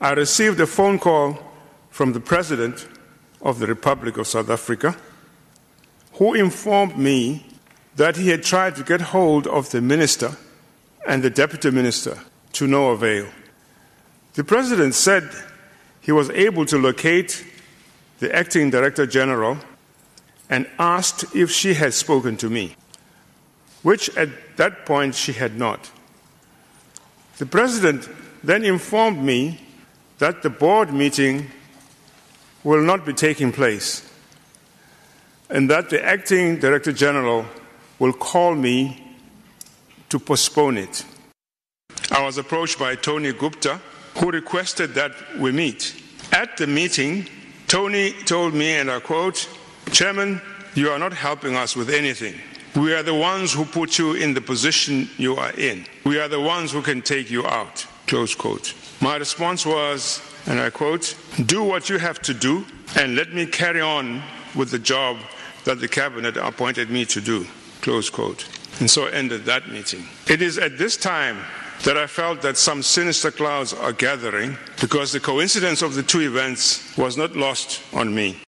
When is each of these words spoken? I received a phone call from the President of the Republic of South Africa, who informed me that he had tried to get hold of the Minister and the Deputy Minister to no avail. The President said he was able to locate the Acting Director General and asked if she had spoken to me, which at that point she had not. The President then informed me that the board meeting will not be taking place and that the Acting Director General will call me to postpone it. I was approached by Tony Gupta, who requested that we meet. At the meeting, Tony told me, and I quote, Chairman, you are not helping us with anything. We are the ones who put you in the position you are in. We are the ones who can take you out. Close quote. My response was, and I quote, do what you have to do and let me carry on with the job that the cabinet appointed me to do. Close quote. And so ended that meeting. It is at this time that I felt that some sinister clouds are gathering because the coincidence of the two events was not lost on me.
I 0.00 0.12
received 0.12 0.58
a 0.60 0.66
phone 0.66 0.98
call 0.98 1.38
from 1.90 2.14
the 2.14 2.20
President 2.20 2.88
of 3.42 3.58
the 3.58 3.66
Republic 3.66 4.16
of 4.16 4.26
South 4.26 4.48
Africa, 4.48 4.96
who 6.14 6.32
informed 6.32 6.96
me 6.96 7.44
that 7.96 8.16
he 8.16 8.28
had 8.28 8.42
tried 8.42 8.76
to 8.76 8.82
get 8.82 9.00
hold 9.00 9.46
of 9.46 9.70
the 9.70 9.82
Minister 9.82 10.36
and 11.06 11.22
the 11.22 11.28
Deputy 11.28 11.70
Minister 11.70 12.18
to 12.54 12.66
no 12.66 12.90
avail. 12.90 13.26
The 14.34 14.44
President 14.44 14.94
said 14.94 15.28
he 16.00 16.12
was 16.12 16.30
able 16.30 16.64
to 16.66 16.78
locate 16.78 17.44
the 18.20 18.34
Acting 18.34 18.70
Director 18.70 19.06
General 19.06 19.58
and 20.48 20.66
asked 20.78 21.24
if 21.34 21.50
she 21.50 21.74
had 21.74 21.92
spoken 21.92 22.38
to 22.38 22.48
me, 22.48 22.74
which 23.82 24.08
at 24.16 24.56
that 24.56 24.86
point 24.86 25.14
she 25.14 25.32
had 25.32 25.58
not. 25.58 25.90
The 27.36 27.46
President 27.46 28.08
then 28.42 28.64
informed 28.64 29.22
me 29.22 29.60
that 30.20 30.42
the 30.42 30.50
board 30.50 30.92
meeting 30.92 31.50
will 32.62 32.82
not 32.82 33.04
be 33.04 33.12
taking 33.12 33.50
place 33.50 34.06
and 35.48 35.68
that 35.68 35.90
the 35.90 36.02
Acting 36.04 36.58
Director 36.60 36.92
General 36.92 37.44
will 37.98 38.12
call 38.12 38.54
me 38.54 39.16
to 40.10 40.18
postpone 40.18 40.76
it. 40.76 41.04
I 42.10 42.22
was 42.22 42.38
approached 42.38 42.78
by 42.78 42.96
Tony 42.96 43.32
Gupta, 43.32 43.80
who 44.18 44.30
requested 44.30 44.94
that 44.94 45.12
we 45.38 45.52
meet. 45.52 46.00
At 46.32 46.56
the 46.56 46.66
meeting, 46.66 47.26
Tony 47.66 48.12
told 48.26 48.54
me, 48.54 48.72
and 48.72 48.90
I 48.90 49.00
quote, 49.00 49.48
Chairman, 49.90 50.40
you 50.74 50.90
are 50.90 50.98
not 50.98 51.12
helping 51.12 51.56
us 51.56 51.74
with 51.74 51.88
anything. 51.90 52.34
We 52.76 52.92
are 52.94 53.02
the 53.02 53.14
ones 53.14 53.52
who 53.52 53.64
put 53.64 53.98
you 53.98 54.12
in 54.12 54.34
the 54.34 54.40
position 54.40 55.08
you 55.16 55.36
are 55.36 55.52
in. 55.52 55.86
We 56.04 56.20
are 56.20 56.28
the 56.28 56.40
ones 56.40 56.72
who 56.72 56.82
can 56.82 57.02
take 57.02 57.30
you 57.30 57.46
out. 57.46 57.86
Close 58.10 58.34
quote. 58.34 58.74
My 59.00 59.16
response 59.18 59.64
was, 59.64 60.20
and 60.46 60.58
I 60.58 60.68
quote, 60.70 61.16
do 61.46 61.62
what 61.62 61.88
you 61.88 61.96
have 61.98 62.20
to 62.22 62.34
do 62.34 62.66
and 62.96 63.14
let 63.14 63.32
me 63.32 63.46
carry 63.46 63.80
on 63.80 64.20
with 64.56 64.72
the 64.72 64.80
job 64.80 65.16
that 65.62 65.78
the 65.78 65.86
cabinet 65.86 66.36
appointed 66.36 66.90
me 66.90 67.04
to 67.04 67.20
do. 67.20 67.46
Close 67.82 68.10
quote. 68.10 68.48
And 68.80 68.90
so 68.90 69.06
ended 69.06 69.44
that 69.44 69.70
meeting. 69.70 70.08
It 70.28 70.42
is 70.42 70.58
at 70.58 70.76
this 70.76 70.96
time 70.96 71.38
that 71.84 71.96
I 71.96 72.08
felt 72.08 72.42
that 72.42 72.56
some 72.56 72.82
sinister 72.82 73.30
clouds 73.30 73.72
are 73.72 73.92
gathering 73.92 74.58
because 74.80 75.12
the 75.12 75.20
coincidence 75.20 75.80
of 75.80 75.94
the 75.94 76.02
two 76.02 76.22
events 76.22 76.96
was 76.98 77.16
not 77.16 77.36
lost 77.36 77.80
on 77.94 78.12
me. 78.12 78.40